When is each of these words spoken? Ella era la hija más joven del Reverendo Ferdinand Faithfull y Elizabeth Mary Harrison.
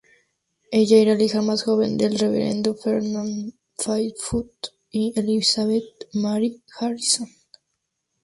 Ella 0.71 0.97
era 0.97 1.13
la 1.13 1.21
hija 1.23 1.43
más 1.43 1.61
joven 1.63 1.95
del 1.95 2.17
Reverendo 2.17 2.73
Ferdinand 2.73 3.53
Faithfull 3.77 4.49
y 4.89 5.13
Elizabeth 5.15 6.07
Mary 6.13 6.63
Harrison. 6.79 7.27